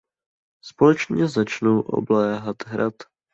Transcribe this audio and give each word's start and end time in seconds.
Společně 0.63 1.27
začnou 1.27 1.79
obléhat 1.81 2.55
hrad. 2.67 2.93